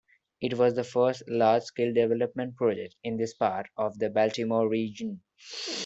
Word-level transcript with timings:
It 0.41 0.55
was 0.57 0.73
the 0.73 0.83
first 0.83 1.21
large-scale 1.29 1.93
development 1.93 2.55
project 2.55 2.95
in 3.03 3.17
this 3.17 3.35
part 3.35 3.67
of 3.77 3.99
the 3.99 4.09
Baltimore 4.09 4.67
region. 4.67 5.21